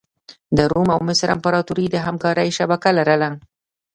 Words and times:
د 0.57 0.59
روم 0.71 0.87
او 0.95 0.99
مصر 1.07 1.27
امپراتوري 1.35 1.85
د 1.89 1.95
همکارۍ 2.05 2.49
شبکه 2.57 2.89
لرله. 2.97 3.29